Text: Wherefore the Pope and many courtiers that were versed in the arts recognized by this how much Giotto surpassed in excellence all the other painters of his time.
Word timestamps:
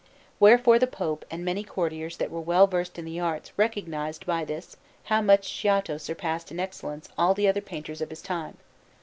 Wherefore 0.39 0.79
the 0.79 0.87
Pope 0.87 1.25
and 1.29 1.45
many 1.45 1.63
courtiers 1.63 2.17
that 2.17 2.31
were 2.31 2.65
versed 2.65 2.97
in 2.97 3.05
the 3.05 3.19
arts 3.19 3.51
recognized 3.55 4.25
by 4.25 4.43
this 4.43 4.75
how 5.03 5.21
much 5.21 5.61
Giotto 5.61 5.97
surpassed 5.99 6.49
in 6.49 6.59
excellence 6.59 7.09
all 7.19 7.35
the 7.35 7.47
other 7.47 7.61
painters 7.61 8.01
of 8.01 8.09
his 8.09 8.23
time. 8.23 8.57